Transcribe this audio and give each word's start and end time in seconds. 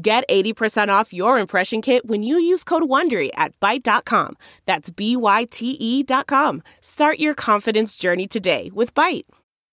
Get 0.00 0.28
80% 0.28 0.88
off 0.90 1.12
your 1.12 1.40
impression 1.40 1.82
kit 1.82 2.06
when 2.06 2.22
you 2.22 2.38
use 2.38 2.62
code 2.62 2.84
WONDERY 2.84 3.30
at 3.34 3.58
Byte.com. 3.58 4.36
That's 4.64 4.90
B-Y-T-E 4.90 6.02
dot 6.04 6.28
com. 6.28 6.62
Start 6.80 7.18
your 7.18 7.34
confidence 7.34 7.96
journey 7.96 8.28
today 8.28 8.70
with 8.72 8.94
Byte. 8.94 9.24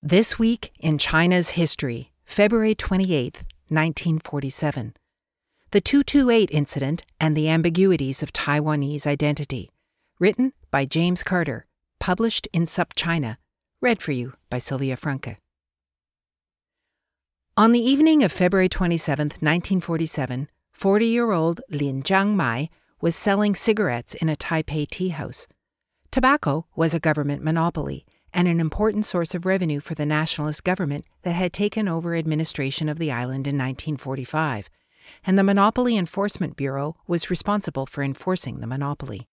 This 0.02 0.40
week 0.40 0.72
in 0.80 0.98
China's 0.98 1.50
history, 1.50 2.12
February 2.24 2.74
28, 2.74 3.44
1947. 3.68 4.96
The 5.70 5.82
228 5.82 6.50
incident 6.50 7.04
and 7.20 7.38
the 7.38 7.48
ambiguities 7.48 8.24
of 8.24 8.34
Taiwanese 8.34 9.06
identity. 9.06 9.70
Written 10.18 10.54
by 10.72 10.86
James 10.86 11.22
Carter. 11.22 11.68
Published 12.00 12.48
in 12.52 12.66
SupChina. 12.66 13.38
Read 13.80 14.02
for 14.02 14.12
you 14.12 14.34
by 14.50 14.58
Sylvia 14.58 14.96
Franke. 14.96 15.38
On 17.58 17.72
the 17.72 17.80
evening 17.80 18.22
of 18.22 18.34
February 18.34 18.68
27, 18.68 19.28
1947, 19.28 20.50
40 20.74 21.06
year 21.06 21.32
old 21.32 21.62
Lin 21.70 22.04
Jiangmai 22.04 22.68
was 23.00 23.16
selling 23.16 23.56
cigarettes 23.56 24.14
in 24.14 24.28
a 24.28 24.36
Taipei 24.36 24.86
tea 24.90 25.08
house. 25.08 25.48
Tobacco 26.12 26.66
was 26.76 26.94
a 26.94 27.00
government 27.00 27.42
monopoly 27.42 28.06
and 28.34 28.50
an 28.50 28.60
important 28.60 29.06
source 29.06 29.34
of 29.34 29.46
revenue 29.46 29.80
for 29.80 29.96
the 29.96 30.06
nationalist 30.06 30.66
government 30.66 31.06
that 31.22 31.36
had 31.36 31.54
taken 31.54 31.88
over 31.88 32.14
administration 32.14 32.90
of 32.90 33.00
the 33.00 33.10
island 33.10 33.48
in 33.48 33.56
1945, 33.56 34.70
and 35.26 35.40
the 35.40 35.44
Monopoly 35.44 35.96
Enforcement 35.96 36.58
Bureau 36.58 36.98
was 37.08 37.30
responsible 37.30 37.86
for 37.86 38.04
enforcing 38.04 38.60
the 38.60 38.68
monopoly. 38.68 39.30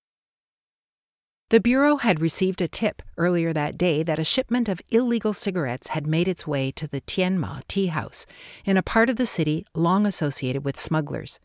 The 1.53 1.61
Bureau 1.61 1.98
had 1.98 2.22
received 2.22 2.62
a 2.62 2.67
tip 2.67 3.03
earlier 3.19 3.53
that 3.53 3.77
day 3.77 4.03
that 4.05 4.19
a 4.19 4.25
shipment 4.25 4.70
of 4.70 4.81
illegal 4.89 5.34
cigarettes 5.34 5.89
had 5.89 6.06
made 6.06 6.27
its 6.27 6.47
way 6.47 6.70
to 6.70 6.89
the 6.89 7.03
Tianma 7.03 7.61
tea 7.69 7.89
house, 7.89 8.25
in 8.64 8.78
a 8.78 8.83
part 8.83 9.11
of 9.11 9.17
the 9.17 9.27
city 9.27 9.67
long 9.75 10.06
associated 10.06 10.64
with 10.64 10.81
smugglers. 10.81 11.41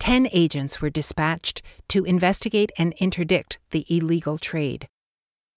Ten 0.00 0.28
agents 0.32 0.80
were 0.82 0.90
dispatched 0.90 1.62
to 1.86 2.02
investigate 2.02 2.72
and 2.76 2.92
interdict 2.94 3.58
the 3.70 3.86
illegal 3.88 4.36
trade. 4.36 4.88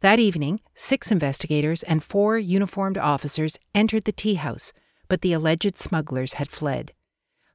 That 0.01 0.19
evening, 0.19 0.59
six 0.75 1.11
investigators 1.11 1.81
and 1.81 2.03
four 2.03 2.37
uniformed 2.37 2.99
officers 2.99 3.57
entered 3.73 4.03
the 4.03 4.11
tea 4.11 4.35
house, 4.35 4.71
but 5.07 5.21
the 5.21 5.33
alleged 5.33 5.79
smugglers 5.79 6.33
had 6.33 6.51
fled. 6.51 6.93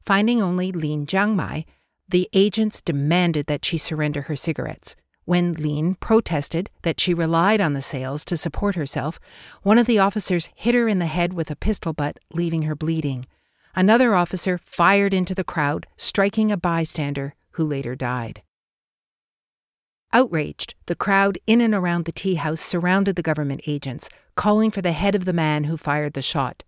Finding 0.04 0.42
only 0.42 0.72
Lin 0.72 1.06
Jiangmai, 1.06 1.64
the 2.08 2.28
agents 2.32 2.80
demanded 2.80 3.46
that 3.46 3.64
she 3.64 3.78
surrender 3.78 4.22
her 4.22 4.34
cigarettes. 4.34 4.96
When 5.24 5.54
Lin 5.54 5.94
protested 5.94 6.68
that 6.82 7.00
she 7.00 7.14
relied 7.14 7.60
on 7.60 7.72
the 7.72 7.82
sales 7.82 8.24
to 8.26 8.36
support 8.36 8.74
herself, 8.74 9.18
one 9.62 9.78
of 9.78 9.86
the 9.86 9.98
officers 9.98 10.50
hit 10.54 10.74
her 10.74 10.86
in 10.88 10.98
the 10.98 11.06
head 11.06 11.32
with 11.32 11.50
a 11.50 11.56
pistol 11.56 11.92
butt, 11.92 12.18
leaving 12.32 12.62
her 12.62 12.74
bleeding. 12.74 13.26
Another 13.74 14.14
officer 14.14 14.58
fired 14.58 15.14
into 15.14 15.34
the 15.34 15.42
crowd, 15.42 15.86
striking 15.96 16.52
a 16.52 16.56
bystander 16.56 17.34
who 17.52 17.64
later 17.64 17.94
died. 17.94 18.42
Outraged, 20.12 20.74
the 20.86 20.94
crowd 20.94 21.38
in 21.46 21.60
and 21.60 21.74
around 21.74 22.04
the 22.04 22.12
tea 22.12 22.36
house 22.36 22.60
surrounded 22.60 23.16
the 23.16 23.22
government 23.22 23.62
agents, 23.66 24.08
calling 24.36 24.70
for 24.70 24.82
the 24.82 24.92
head 24.92 25.14
of 25.14 25.24
the 25.24 25.32
man 25.32 25.64
who 25.64 25.76
fired 25.76 26.12
the 26.12 26.22
shot. 26.22 26.62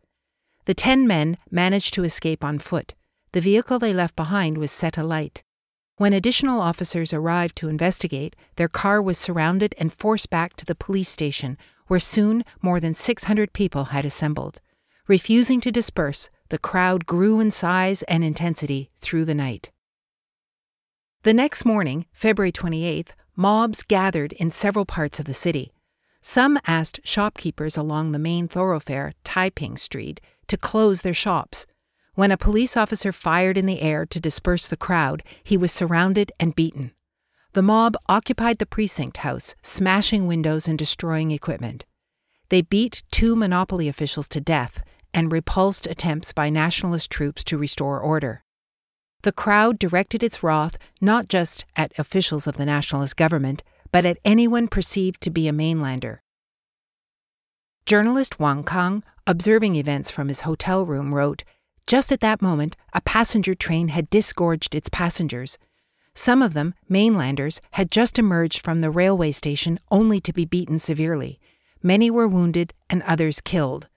The 0.64 0.74
ten 0.74 1.06
men 1.06 1.36
managed 1.48 1.94
to 1.94 2.04
escape 2.04 2.42
on 2.42 2.58
foot. 2.58 2.94
The 3.32 3.40
vehicle 3.40 3.78
they 3.78 3.92
left 3.92 4.16
behind 4.16 4.58
was 4.58 4.72
set 4.72 4.98
alight. 4.98 5.44
When 5.98 6.12
additional 6.12 6.60
officers 6.60 7.14
arrived 7.14 7.56
to 7.56 7.70
investigate, 7.70 8.36
their 8.56 8.68
car 8.68 9.00
was 9.00 9.16
surrounded 9.16 9.74
and 9.78 9.90
forced 9.90 10.28
back 10.28 10.54
to 10.56 10.66
the 10.66 10.74
police 10.74 11.08
station, 11.08 11.56
where 11.86 12.00
soon 12.00 12.44
more 12.60 12.80
than 12.80 12.92
600 12.92 13.54
people 13.54 13.86
had 13.86 14.04
assembled. 14.04 14.60
Refusing 15.08 15.58
to 15.62 15.72
disperse, 15.72 16.28
the 16.50 16.58
crowd 16.58 17.06
grew 17.06 17.40
in 17.40 17.50
size 17.50 18.02
and 18.04 18.22
intensity 18.22 18.90
through 19.00 19.24
the 19.24 19.34
night. 19.34 19.70
The 21.22 21.32
next 21.32 21.64
morning, 21.64 22.04
February 22.12 22.52
28th, 22.52 23.10
mobs 23.34 23.82
gathered 23.82 24.32
in 24.34 24.50
several 24.50 24.84
parts 24.84 25.18
of 25.18 25.24
the 25.24 25.34
city. 25.34 25.72
Some 26.20 26.58
asked 26.66 27.00
shopkeepers 27.04 27.76
along 27.76 28.12
the 28.12 28.18
main 28.18 28.48
thoroughfare, 28.48 29.12
Taiping 29.24 29.78
Street, 29.78 30.20
to 30.48 30.58
close 30.58 31.00
their 31.00 31.14
shops. 31.14 31.66
When 32.16 32.30
a 32.30 32.38
police 32.38 32.78
officer 32.78 33.12
fired 33.12 33.58
in 33.58 33.66
the 33.66 33.82
air 33.82 34.06
to 34.06 34.18
disperse 34.18 34.66
the 34.66 34.76
crowd, 34.76 35.22
he 35.44 35.58
was 35.58 35.70
surrounded 35.70 36.32
and 36.40 36.56
beaten. 36.56 36.92
The 37.52 37.60
mob 37.60 37.94
occupied 38.08 38.56
the 38.56 38.64
precinct 38.64 39.18
house, 39.18 39.54
smashing 39.60 40.26
windows 40.26 40.66
and 40.66 40.78
destroying 40.78 41.30
equipment. 41.30 41.84
They 42.48 42.62
beat 42.62 43.02
two 43.10 43.36
monopoly 43.36 43.86
officials 43.86 44.30
to 44.30 44.40
death 44.40 44.82
and 45.12 45.30
repulsed 45.30 45.86
attempts 45.86 46.32
by 46.32 46.48
nationalist 46.48 47.10
troops 47.10 47.44
to 47.44 47.58
restore 47.58 48.00
order. 48.00 48.42
The 49.20 49.32
crowd 49.32 49.78
directed 49.78 50.22
its 50.22 50.42
wrath 50.42 50.78
not 51.02 51.28
just 51.28 51.66
at 51.76 51.98
officials 51.98 52.46
of 52.46 52.56
the 52.56 52.64
nationalist 52.64 53.16
government, 53.16 53.62
but 53.92 54.06
at 54.06 54.18
anyone 54.24 54.68
perceived 54.68 55.20
to 55.20 55.30
be 55.30 55.48
a 55.48 55.52
mainlander. 55.52 56.20
Journalist 57.84 58.40
Wang 58.40 58.64
Kang, 58.64 59.04
observing 59.26 59.76
events 59.76 60.10
from 60.10 60.28
his 60.28 60.40
hotel 60.40 60.86
room, 60.86 61.14
wrote 61.14 61.44
just 61.86 62.10
at 62.10 62.20
that 62.20 62.42
moment, 62.42 62.76
a 62.92 63.00
passenger 63.00 63.54
train 63.54 63.88
had 63.88 64.10
disgorged 64.10 64.74
its 64.74 64.88
passengers. 64.88 65.58
Some 66.14 66.42
of 66.42 66.54
them, 66.54 66.74
mainlanders, 66.88 67.60
had 67.72 67.90
just 67.90 68.18
emerged 68.18 68.62
from 68.62 68.80
the 68.80 68.90
railway 68.90 69.32
station 69.32 69.78
only 69.90 70.20
to 70.20 70.32
be 70.32 70.44
beaten 70.44 70.78
severely. 70.78 71.38
Many 71.82 72.10
were 72.10 72.26
wounded 72.26 72.74
and 72.90 73.02
others 73.02 73.40
killed. 73.40 73.88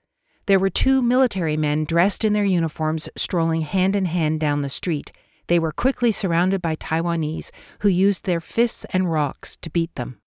There 0.46 0.58
were 0.58 0.70
two 0.70 1.02
military 1.02 1.56
men 1.56 1.84
dressed 1.84 2.24
in 2.24 2.32
their 2.32 2.44
uniforms 2.44 3.08
strolling 3.16 3.62
hand 3.62 3.96
in 3.96 4.04
hand 4.04 4.40
down 4.40 4.60
the 4.60 4.68
street. 4.68 5.12
They 5.46 5.58
were 5.58 5.72
quickly 5.72 6.12
surrounded 6.12 6.62
by 6.62 6.76
Taiwanese 6.76 7.50
who 7.80 7.88
used 7.88 8.24
their 8.24 8.40
fists 8.40 8.84
and 8.90 9.10
rocks 9.10 9.56
to 9.56 9.70
beat 9.70 9.94
them. 9.94 10.19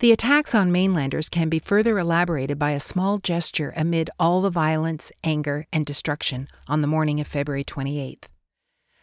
The 0.00 0.12
attacks 0.12 0.54
on 0.54 0.72
mainlanders 0.72 1.28
can 1.28 1.50
be 1.50 1.58
further 1.58 1.98
elaborated 1.98 2.58
by 2.58 2.70
a 2.70 2.80
small 2.80 3.18
gesture 3.18 3.74
amid 3.76 4.08
all 4.18 4.40
the 4.40 4.48
violence, 4.48 5.12
anger, 5.22 5.66
and 5.74 5.84
destruction 5.84 6.48
on 6.66 6.80
the 6.80 6.86
morning 6.86 7.20
of 7.20 7.26
February 7.26 7.64
28th. 7.64 8.24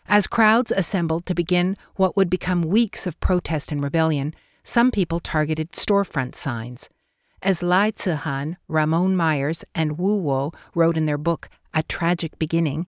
As 0.08 0.26
crowds 0.26 0.74
assembled 0.76 1.28
to 1.28 1.36
begin 1.36 1.78
what 1.98 2.18
would 2.18 2.32
become 2.32 2.64
weeks 2.64 3.06
of 3.06 3.20
protest 3.20 3.72
and 3.72 3.84
rebellion, 3.84 4.34
some 4.64 4.90
people 4.90 5.20
targeted 5.20 5.72
storefront 5.74 6.34
signs. 6.34 6.90
As 7.44 7.62
Lai 7.62 7.92
Zihan, 7.92 8.56
Ramon 8.68 9.16
Myers, 9.16 9.64
and 9.76 10.00
Wu 10.00 10.16
Wo 10.16 10.52
wrote 10.74 10.98
in 10.98 11.06
their 11.06 11.20
book 11.20 11.48
A 11.76 11.84
Tragic 11.84 12.40
Beginning, 12.40 12.88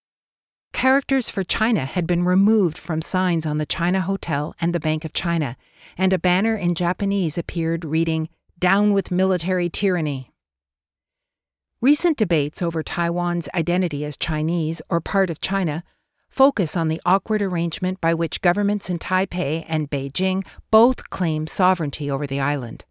characters 0.74 1.30
for 1.30 1.44
China 1.44 1.86
had 1.86 2.08
been 2.08 2.24
removed 2.24 2.78
from 2.78 3.02
signs 3.02 3.46
on 3.46 3.58
the 3.58 3.66
China 3.66 4.02
Hotel 4.02 4.56
and 4.62 4.74
the 4.74 4.80
Bank 4.80 5.04
of 5.04 5.14
China 5.14 5.58
and 5.98 6.14
a 6.14 6.20
banner 6.20 6.56
in 6.56 6.76
Japanese 6.76 7.38
appeared 7.38 7.84
reading, 7.84 8.30
Down 8.58 8.94
with 8.94 9.12
Military 9.12 9.70
Tyranny. 9.70 10.32
Recent 11.82 12.18
debates 12.18 12.62
over 12.62 12.84
Taiwan's 12.84 13.48
identity 13.56 14.04
as 14.04 14.18
Chinese 14.18 14.82
or 14.90 15.00
part 15.00 15.30
of 15.30 15.40
China 15.40 15.84
focus 16.30 16.78
on 16.78 16.88
the 16.88 17.02
awkward 17.06 17.42
arrangement 17.42 18.00
by 18.02 18.14
which 18.14 18.42
governments 18.42 18.90
in 18.90 19.00
Taipei 19.00 19.66
and 19.68 19.90
Beijing 19.90 20.46
both 20.72 21.10
claim 21.10 21.48
sovereignty 21.48 22.12
over 22.12 22.28
the 22.28 22.40
island. 22.40 22.86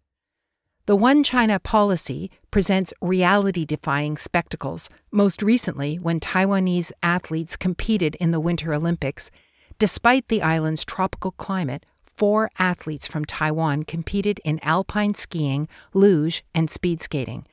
The 0.89 0.95
One 0.95 1.21
China 1.23 1.59
policy 1.59 2.31
presents 2.49 2.95
reality 2.99 3.63
defying 3.63 4.17
spectacles, 4.17 4.89
most 5.11 5.43
recently 5.43 5.99
when 5.99 6.19
Taiwanese 6.19 6.91
athletes 7.03 7.55
competed 7.55 8.15
in 8.15 8.31
the 8.31 8.39
Winter 8.39 8.73
Olympics, 8.73 9.29
despite 9.77 10.29
the 10.29 10.41
island's 10.41 10.83
tropical 10.83 11.29
climate 11.29 11.85
four 12.17 12.49
athletes 12.57 13.05
from 13.05 13.23
Taiwan 13.23 13.83
competed 13.83 14.41
in 14.43 14.59
alpine 14.63 15.13
skiing, 15.13 15.67
luge, 15.93 16.43
and 16.55 16.71
speed 16.71 17.03
skating, 17.03 17.45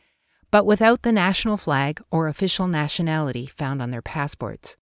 but 0.51 0.65
without 0.65 1.03
the 1.03 1.13
national 1.13 1.59
flag 1.59 2.01
or 2.11 2.29
official 2.29 2.67
nationality 2.67 3.45
found 3.45 3.83
on 3.83 3.91
their 3.91 4.01
passports. 4.01 4.79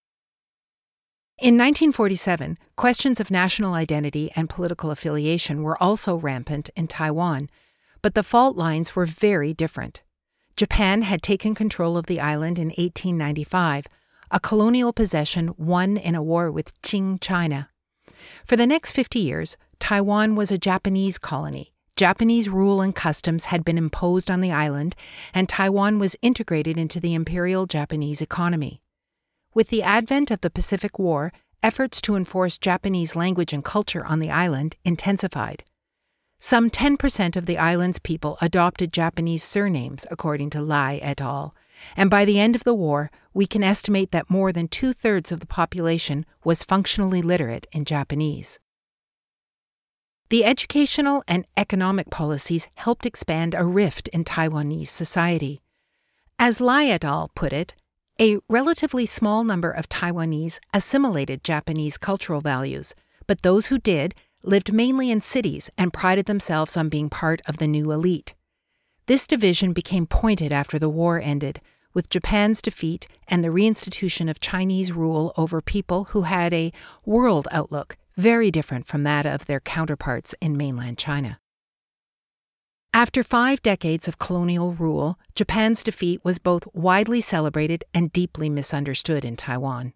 In 1.39 1.55
1947, 1.55 2.57
questions 2.77 3.19
of 3.19 3.29
national 3.29 3.73
identity 3.73 4.31
and 4.33 4.49
political 4.49 4.91
affiliation 4.91 5.61
were 5.61 5.77
also 5.83 6.15
rampant 6.15 6.69
in 6.77 6.87
Taiwan, 6.87 7.49
but 8.05 8.13
the 8.13 8.21
fault 8.21 8.55
lines 8.55 8.95
were 8.95 9.07
very 9.07 9.51
different. 9.51 10.03
Japan 10.55 11.01
had 11.01 11.23
taken 11.23 11.55
control 11.55 11.97
of 11.97 12.05
the 12.05 12.19
island 12.19 12.59
in 12.59 12.67
1895, 12.67 13.87
a 14.29 14.39
colonial 14.39 14.93
possession 14.93 15.55
won 15.57 15.97
in 15.97 16.13
a 16.13 16.21
war 16.21 16.51
with 16.51 16.79
Qing 16.83 17.19
China. 17.19 17.71
For 18.45 18.55
the 18.55 18.67
next 18.67 18.91
50 18.91 19.17
years, 19.17 19.57
Taiwan 19.79 20.35
was 20.35 20.51
a 20.51 20.59
Japanese 20.59 21.17
colony. 21.17 21.73
Japanese 21.95 22.47
rule 22.47 22.79
and 22.79 22.95
customs 22.95 23.45
had 23.45 23.65
been 23.65 23.75
imposed 23.75 24.29
on 24.29 24.39
the 24.39 24.51
island, 24.51 24.95
and 25.33 25.49
Taiwan 25.49 25.97
was 25.97 26.15
integrated 26.21 26.77
into 26.77 26.99
the 26.99 27.15
imperial 27.15 27.65
Japanese 27.65 28.21
economy. 28.21 28.83
With 29.55 29.69
the 29.69 29.81
advent 29.81 30.29
of 30.29 30.41
the 30.41 30.51
Pacific 30.51 30.99
War, 30.99 31.33
efforts 31.63 31.99
to 32.01 32.15
enforce 32.15 32.59
Japanese 32.59 33.15
language 33.15 33.51
and 33.51 33.65
culture 33.65 34.05
on 34.05 34.19
the 34.19 34.29
island 34.29 34.75
intensified. 34.85 35.63
Some 36.39 36.69
10% 36.69 37.35
of 37.35 37.45
the 37.45 37.57
island's 37.57 37.99
people 37.99 38.37
adopted 38.41 38.93
Japanese 38.93 39.43
surnames, 39.43 40.05
according 40.11 40.49
to 40.51 40.61
Lai 40.61 40.99
et 41.01 41.21
al., 41.21 41.55
and 41.95 42.09
by 42.09 42.25
the 42.25 42.39
end 42.39 42.55
of 42.55 42.63
the 42.63 42.73
war, 42.73 43.11
we 43.33 43.45
can 43.45 43.63
estimate 43.63 44.11
that 44.11 44.29
more 44.29 44.51
than 44.51 44.67
two 44.67 44.93
thirds 44.93 45.31
of 45.31 45.39
the 45.39 45.45
population 45.45 46.25
was 46.43 46.63
functionally 46.63 47.21
literate 47.21 47.67
in 47.71 47.85
Japanese. 47.85 48.59
The 50.29 50.43
educational 50.43 51.23
and 51.27 51.45
economic 51.55 52.09
policies 52.09 52.67
helped 52.75 53.05
expand 53.05 53.53
a 53.53 53.63
rift 53.63 54.07
in 54.09 54.23
Taiwanese 54.23 54.87
society. 54.87 55.61
As 56.39 56.59
Lai 56.59 56.85
et 56.87 57.05
al. 57.05 57.29
put 57.35 57.53
it, 57.53 57.75
a 58.19 58.39
relatively 58.49 59.05
small 59.05 59.43
number 59.43 59.69
of 59.69 59.89
Taiwanese 59.89 60.59
assimilated 60.73 61.43
Japanese 61.43 61.97
cultural 61.97 62.41
values, 62.41 62.95
but 63.27 63.41
those 63.41 63.67
who 63.67 63.77
did 63.77 64.15
lived 64.47 64.73
mainly 64.73 65.11
in 65.11 65.21
cities 65.21 65.69
and 65.77 65.93
prided 65.93 66.25
themselves 66.25 66.77
on 66.77 66.89
being 66.89 67.09
part 67.09 67.41
of 67.47 67.57
the 67.57 67.67
new 67.67 67.91
elite. 67.91 68.33
This 69.07 69.27
division 69.27 69.73
became 69.73 70.07
pointed 70.07 70.51
after 70.51 70.79
the 70.79 70.89
war 70.89 71.19
ended, 71.19 71.61
with 71.93 72.09
Japan's 72.09 72.61
defeat 72.61 73.07
and 73.27 73.43
the 73.43 73.49
reinstitution 73.49 74.29
of 74.29 74.39
Chinese 74.39 74.91
rule 74.91 75.33
over 75.37 75.61
people 75.61 76.05
who 76.05 76.23
had 76.23 76.53
a 76.53 76.73
world 77.05 77.47
outlook 77.51 77.97
very 78.17 78.51
different 78.51 78.87
from 78.87 79.03
that 79.03 79.25
of 79.25 79.45
their 79.45 79.59
counterparts 79.59 80.35
in 80.41 80.57
mainland 80.57 80.97
China. 80.97 81.39
After 82.93 83.23
five 83.23 83.61
decades 83.61 84.07
of 84.07 84.19
colonial 84.19 84.73
rule, 84.73 85.19
Japan's 85.35 85.83
defeat 85.83 86.23
was 86.23 86.39
both 86.39 86.65
widely 86.73 87.19
celebrated 87.19 87.83
and 87.93 88.11
deeply 88.13 88.49
misunderstood 88.49 89.25
in 89.25 89.35
Taiwan. 89.35 89.93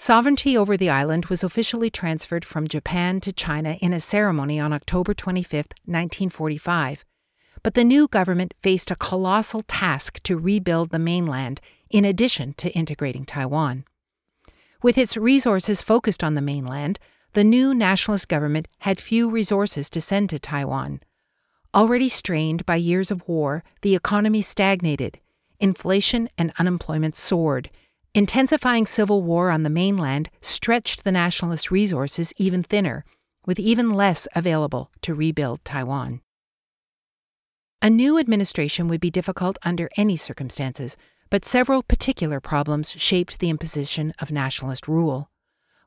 Sovereignty 0.00 0.56
over 0.56 0.76
the 0.76 0.88
island 0.88 1.26
was 1.26 1.42
officially 1.42 1.90
transferred 1.90 2.44
from 2.44 2.68
Japan 2.68 3.20
to 3.20 3.32
China 3.32 3.76
in 3.80 3.92
a 3.92 3.98
ceremony 3.98 4.60
on 4.60 4.72
October 4.72 5.12
25, 5.12 5.66
1945. 5.86 7.04
But 7.64 7.74
the 7.74 7.82
new 7.82 8.06
government 8.06 8.54
faced 8.62 8.92
a 8.92 8.96
colossal 8.96 9.62
task 9.62 10.22
to 10.22 10.38
rebuild 10.38 10.90
the 10.90 11.00
mainland 11.00 11.60
in 11.90 12.04
addition 12.04 12.52
to 12.54 12.70
integrating 12.70 13.24
Taiwan. 13.24 13.84
With 14.84 14.96
its 14.96 15.16
resources 15.16 15.82
focused 15.82 16.22
on 16.22 16.34
the 16.34 16.40
mainland, 16.40 17.00
the 17.32 17.42
new 17.42 17.74
nationalist 17.74 18.28
government 18.28 18.68
had 18.78 19.00
few 19.00 19.28
resources 19.28 19.90
to 19.90 20.00
send 20.00 20.30
to 20.30 20.38
Taiwan. 20.38 21.00
Already 21.74 22.08
strained 22.08 22.64
by 22.64 22.76
years 22.76 23.10
of 23.10 23.26
war, 23.26 23.64
the 23.82 23.96
economy 23.96 24.42
stagnated. 24.42 25.18
Inflation 25.58 26.30
and 26.38 26.52
unemployment 26.56 27.16
soared. 27.16 27.68
Intensifying 28.14 28.86
civil 28.86 29.22
war 29.22 29.50
on 29.50 29.62
the 29.62 29.70
mainland 29.70 30.30
stretched 30.40 31.04
the 31.04 31.12
nationalist 31.12 31.70
resources 31.70 32.32
even 32.36 32.62
thinner, 32.62 33.04
with 33.46 33.58
even 33.58 33.92
less 33.92 34.26
available 34.34 34.90
to 35.02 35.14
rebuild 35.14 35.64
Taiwan. 35.64 36.20
A 37.80 37.90
new 37.90 38.18
administration 38.18 38.88
would 38.88 39.00
be 39.00 39.10
difficult 39.10 39.56
under 39.62 39.88
any 39.96 40.16
circumstances, 40.16 40.96
but 41.30 41.44
several 41.44 41.82
particular 41.82 42.40
problems 42.40 42.90
shaped 42.90 43.38
the 43.38 43.50
imposition 43.50 44.12
of 44.18 44.32
nationalist 44.32 44.88
rule. 44.88 45.30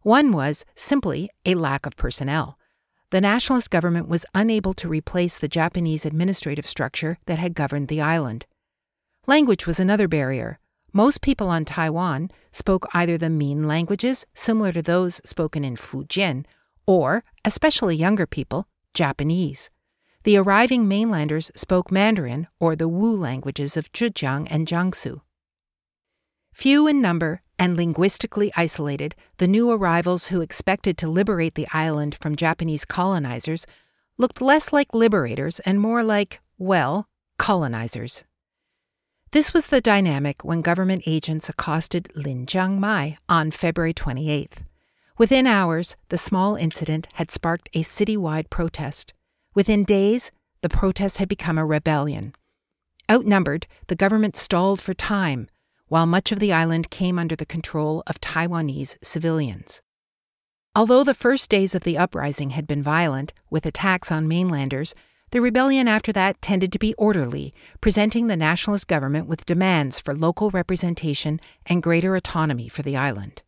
One 0.01 0.31
was 0.31 0.63
simply 0.75 1.29
a 1.45 1.55
lack 1.55 1.85
of 1.85 1.97
personnel. 1.97 2.57
The 3.09 3.19
nationalist 3.21 3.69
government 3.69 4.07
was 4.07 4.25
unable 4.33 4.73
to 4.75 4.87
replace 4.87 5.37
the 5.37 5.49
Japanese 5.49 6.05
administrative 6.05 6.67
structure 6.67 7.17
that 7.25 7.39
had 7.39 7.55
governed 7.55 7.89
the 7.89 7.99
island. 7.99 8.45
Language 9.27 9.67
was 9.67 9.79
another 9.79 10.07
barrier. 10.07 10.59
Most 10.93 11.21
people 11.21 11.47
on 11.47 11.63
Taiwan 11.63 12.31
spoke 12.51 12.85
either 12.93 13.17
the 13.17 13.29
Min 13.29 13.67
languages, 13.67 14.25
similar 14.33 14.73
to 14.73 14.81
those 14.81 15.21
spoken 15.23 15.63
in 15.63 15.75
Fujian, 15.77 16.45
or, 16.85 17.23
especially 17.45 17.95
younger 17.95 18.25
people, 18.25 18.67
Japanese. 18.93 19.69
The 20.23 20.37
arriving 20.37 20.87
mainlanders 20.87 21.49
spoke 21.55 21.91
Mandarin 21.91 22.47
or 22.59 22.75
the 22.75 22.89
Wu 22.89 23.15
languages 23.15 23.77
of 23.77 23.91
Zhejiang 23.93 24.47
and 24.51 24.67
Jiangsu. 24.67 25.21
Few 26.53 26.87
in 26.87 27.01
number 27.01 27.41
and 27.57 27.77
linguistically 27.77 28.51
isolated, 28.57 29.15
the 29.37 29.47
new 29.47 29.71
arrivals 29.71 30.27
who 30.27 30.41
expected 30.41 30.97
to 30.97 31.07
liberate 31.07 31.55
the 31.55 31.67
island 31.71 32.17
from 32.19 32.35
Japanese 32.35 32.83
colonizers 32.85 33.65
looked 34.17 34.41
less 34.41 34.73
like 34.73 34.93
liberators 34.93 35.59
and 35.61 35.79
more 35.79 36.03
like, 36.03 36.41
well, 36.57 37.07
colonizers. 37.37 38.23
This 39.31 39.53
was 39.53 39.67
the 39.67 39.79
dynamic 39.79 40.43
when 40.43 40.61
government 40.61 41.03
agents 41.05 41.47
accosted 41.47 42.11
Lin 42.15 42.45
Jiangmai 42.45 43.15
on 43.29 43.51
February 43.51 43.93
28th. 43.93 44.65
Within 45.17 45.47
hours, 45.47 45.95
the 46.09 46.17
small 46.17 46.57
incident 46.57 47.07
had 47.13 47.31
sparked 47.31 47.69
a 47.73 47.81
citywide 47.81 48.49
protest. 48.49 49.13
Within 49.55 49.85
days, 49.85 50.31
the 50.61 50.67
protest 50.67 51.15
had 51.15 51.29
become 51.29 51.57
a 51.57 51.65
rebellion. 51.65 52.35
Outnumbered, 53.09 53.67
the 53.87 53.95
government 53.95 54.35
stalled 54.35 54.81
for 54.81 54.93
time, 54.93 55.47
while 55.87 56.05
much 56.05 56.33
of 56.33 56.39
the 56.39 56.51
island 56.51 56.89
came 56.89 57.17
under 57.17 57.37
the 57.37 57.45
control 57.45 58.03
of 58.07 58.19
Taiwanese 58.19 58.97
civilians. 59.01 59.81
Although 60.75 61.05
the 61.05 61.13
first 61.13 61.49
days 61.49 61.73
of 61.73 61.83
the 61.83 61.97
uprising 61.97 62.49
had 62.49 62.67
been 62.67 62.83
violent, 62.83 63.31
with 63.49 63.65
attacks 63.65 64.11
on 64.11 64.27
mainlanders, 64.27 64.93
the 65.31 65.41
rebellion 65.41 65.87
after 65.87 66.11
that 66.11 66.41
tended 66.41 66.71
to 66.71 66.79
be 66.79 66.93
orderly, 66.95 67.53
presenting 67.79 68.27
the 68.27 68.37
nationalist 68.37 68.87
government 68.87 69.27
with 69.27 69.45
demands 69.45 69.99
for 69.99 70.15
local 70.15 70.49
representation 70.51 71.39
and 71.65 71.83
greater 71.83 72.15
autonomy 72.15 72.69
for 72.69 72.81
the 72.81 72.95
island. 72.95 73.41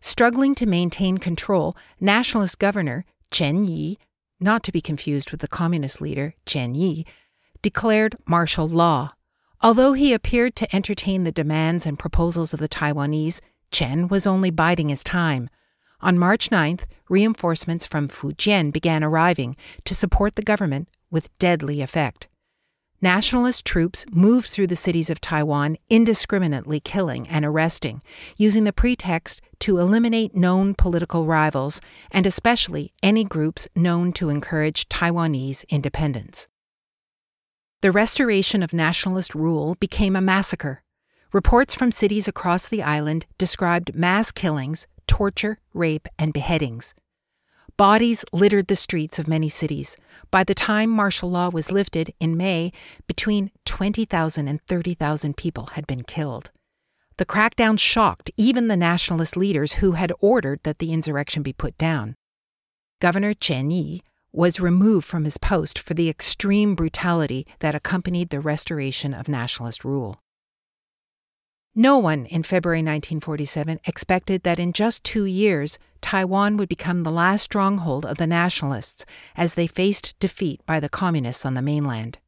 Struggling 0.00 0.54
to 0.54 0.66
maintain 0.66 1.18
control, 1.18 1.76
nationalist 2.00 2.58
governor 2.58 3.04
Chen 3.30 3.64
Yi, 3.64 3.98
not 4.38 4.62
to 4.62 4.72
be 4.72 4.80
confused 4.80 5.30
with 5.30 5.40
the 5.40 5.48
communist 5.48 6.00
leader 6.00 6.34
Chen 6.46 6.74
Yi, 6.74 7.04
declared 7.62 8.16
martial 8.26 8.68
law 8.68 9.12
Although 9.60 9.94
he 9.94 10.12
appeared 10.12 10.54
to 10.56 10.76
entertain 10.76 11.24
the 11.24 11.32
demands 11.32 11.84
and 11.84 11.98
proposals 11.98 12.52
of 12.52 12.60
the 12.60 12.68
Taiwanese, 12.68 13.40
Chen 13.72 14.06
was 14.06 14.26
only 14.26 14.50
biding 14.50 14.88
his 14.88 15.02
time. 15.02 15.50
On 16.00 16.16
March 16.16 16.50
9th, 16.50 16.84
reinforcements 17.08 17.84
from 17.84 18.08
Fujian 18.08 18.72
began 18.72 19.02
arriving 19.02 19.56
to 19.84 19.94
support 19.94 20.36
the 20.36 20.42
government 20.42 20.88
with 21.10 21.36
deadly 21.38 21.80
effect. 21.80 22.28
Nationalist 23.00 23.64
troops 23.64 24.04
moved 24.10 24.48
through 24.48 24.66
the 24.66 24.76
cities 24.76 25.08
of 25.08 25.20
Taiwan, 25.20 25.76
indiscriminately 25.88 26.80
killing 26.80 27.28
and 27.28 27.44
arresting, 27.44 28.02
using 28.36 28.64
the 28.64 28.72
pretext 28.72 29.40
to 29.60 29.78
eliminate 29.78 30.34
known 30.34 30.74
political 30.74 31.24
rivals 31.24 31.80
and 32.10 32.26
especially 32.26 32.92
any 33.02 33.24
groups 33.24 33.68
known 33.76 34.12
to 34.12 34.28
encourage 34.28 34.88
Taiwanese 34.88 35.64
independence. 35.68 36.48
The 37.82 37.92
restoration 37.92 38.64
of 38.64 38.72
nationalist 38.72 39.34
rule 39.34 39.76
became 39.78 40.16
a 40.16 40.20
massacre. 40.20 40.82
Reports 41.30 41.74
from 41.74 41.92
cities 41.92 42.26
across 42.26 42.68
the 42.68 42.82
island 42.82 43.26
described 43.36 43.94
mass 43.94 44.32
killings, 44.32 44.86
torture, 45.06 45.58
rape, 45.74 46.08
and 46.18 46.32
beheadings. 46.32 46.94
Bodies 47.76 48.24
littered 48.32 48.68
the 48.68 48.74
streets 48.74 49.18
of 49.18 49.28
many 49.28 49.50
cities. 49.50 49.98
By 50.30 50.42
the 50.42 50.54
time 50.54 50.88
martial 50.88 51.30
law 51.30 51.50
was 51.50 51.70
lifted 51.70 52.14
in 52.18 52.38
May, 52.38 52.72
between 53.06 53.50
20,000 53.66 54.48
and 54.48 54.62
30,000 54.62 55.36
people 55.36 55.66
had 55.74 55.86
been 55.86 56.02
killed. 56.02 56.50
The 57.18 57.26
crackdown 57.26 57.78
shocked 57.78 58.30
even 58.38 58.68
the 58.68 58.76
nationalist 58.76 59.36
leaders 59.36 59.74
who 59.74 59.92
had 59.92 60.12
ordered 60.20 60.60
that 60.62 60.78
the 60.78 60.94
insurrection 60.94 61.42
be 61.42 61.52
put 61.52 61.76
down. 61.76 62.16
Governor 63.00 63.34
Chen 63.34 63.70
Yi 63.70 64.02
was 64.32 64.60
removed 64.60 65.06
from 65.06 65.24
his 65.24 65.36
post 65.36 65.78
for 65.78 65.92
the 65.92 66.08
extreme 66.08 66.74
brutality 66.74 67.46
that 67.58 67.74
accompanied 67.74 68.30
the 68.30 68.40
restoration 68.40 69.12
of 69.12 69.28
nationalist 69.28 69.84
rule. 69.84 70.22
No 71.80 71.96
one 71.96 72.26
in 72.26 72.42
February 72.42 72.80
1947 72.80 73.78
expected 73.84 74.42
that 74.42 74.58
in 74.58 74.72
just 74.72 75.04
two 75.04 75.26
years, 75.26 75.78
Taiwan 76.00 76.56
would 76.56 76.68
become 76.68 77.04
the 77.04 77.12
last 77.12 77.44
stronghold 77.44 78.04
of 78.04 78.16
the 78.16 78.26
nationalists 78.26 79.06
as 79.36 79.54
they 79.54 79.68
faced 79.68 80.18
defeat 80.18 80.60
by 80.66 80.80
the 80.80 80.88
communists 80.88 81.46
on 81.46 81.54
the 81.54 81.62
mainland. 81.62 82.18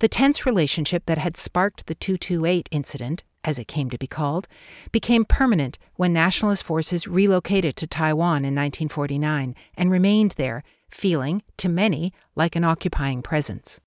The 0.00 0.08
tense 0.08 0.44
relationship 0.44 1.06
that 1.06 1.16
had 1.16 1.36
sparked 1.36 1.86
the 1.86 1.94
228 1.94 2.68
incident, 2.72 3.22
as 3.44 3.60
it 3.60 3.68
came 3.68 3.88
to 3.88 3.98
be 3.98 4.08
called, 4.08 4.48
became 4.90 5.24
permanent 5.24 5.78
when 5.94 6.12
nationalist 6.12 6.64
forces 6.64 7.06
relocated 7.06 7.76
to 7.76 7.86
Taiwan 7.86 8.38
in 8.38 8.56
1949 8.56 9.54
and 9.76 9.90
remained 9.92 10.32
there 10.32 10.64
feeling, 10.90 11.44
to 11.58 11.68
many, 11.68 12.12
like 12.34 12.56
an 12.56 12.64
occupying 12.64 13.22
presence. 13.22 13.78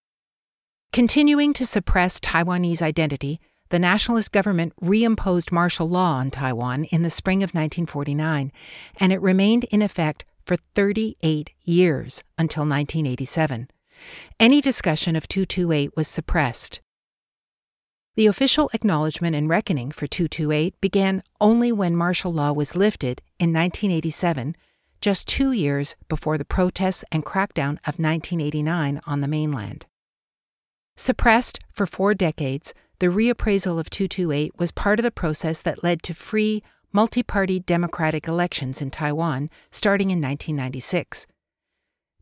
Continuing 0.94 1.52
to 1.52 1.66
suppress 1.66 2.22
Taiwanese 2.22 2.82
identity, 2.82 3.42
the 3.70 3.80
nationalist 3.80 4.32
government 4.32 4.74
reimposed 4.82 5.52
martial 5.52 5.88
law 5.88 6.16
on 6.16 6.32
Taiwan 6.32 6.86
in 6.86 7.04
the 7.04 7.10
spring 7.10 7.44
of 7.44 7.50
1949, 7.52 8.52
and 8.98 9.14
it 9.14 9.22
remained 9.22 9.64
in 9.66 9.82
effect 9.82 10.26
for 10.46 10.58
38 10.76 11.52
years 11.64 12.24
until 12.38 12.62
1987. 12.62 13.70
Any 14.40 14.62
discussion 14.62 15.16
of 15.16 15.28
228 15.28 15.96
was 15.96 16.08
suppressed. 16.08 16.80
The 18.16 18.28
official 18.28 18.70
acknowledgement 18.74 19.36
and 19.36 19.48
reckoning 19.48 19.92
for 19.92 20.08
228 20.08 20.80
began 20.82 21.24
only 21.40 21.72
when 21.72 21.96
martial 21.96 22.34
law 22.34 22.52
was 22.52 22.76
lifted 22.76 23.22
in 23.40 23.54
1987, 23.54 24.56
just 25.00 25.28
two 25.28 25.52
years 25.52 25.96
before 26.10 26.38
the 26.38 26.46
protests 26.46 27.06
and 27.12 27.24
crackdown 27.24 27.78
of 27.86 28.00
1989 28.00 29.00
on 29.06 29.22
the 29.22 29.28
mainland. 29.28 29.86
Suppressed 30.98 31.60
for 31.72 31.86
four 31.86 32.14
decades, 32.14 32.74
the 33.00 33.08
reappraisal 33.08 33.80
of 33.80 33.90
228 33.90 34.60
was 34.60 34.72
part 34.72 35.00
of 35.00 35.04
the 35.04 35.12
process 35.12 35.62
that 35.62 35.84
led 35.84 36.04
to 36.04 36.14
free, 36.14 36.62
multi 36.92 37.24
party 37.24 37.60
democratic 37.60 38.28
elections 38.28 38.82
in 38.82 38.92
Taiwan 38.92 39.50
starting 39.72 40.12
in 40.12 40.22
1996. 40.22 41.26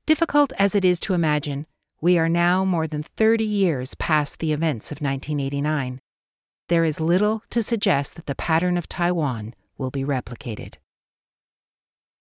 Difficult 0.06 0.54
as 0.58 0.76
it 0.76 0.86
is 0.86 1.00
to 1.02 1.14
imagine, 1.14 1.66
we 2.00 2.18
are 2.18 2.30
now 2.30 2.64
more 2.64 2.86
than 2.86 3.02
30 3.02 3.44
years 3.44 3.96
past 3.96 4.40
the 4.40 4.54
events 4.54 4.92
of 4.92 5.02
1989. 5.02 6.00
There 6.70 6.84
is 6.84 7.02
little 7.02 7.42
to 7.50 7.64
suggest 7.64 8.16
that 8.16 8.28
the 8.28 8.36
pattern 8.36 8.78
of 8.78 8.88
Taiwan 8.88 9.56
will 9.78 9.90
be 9.90 10.04
replicated. 10.04 10.76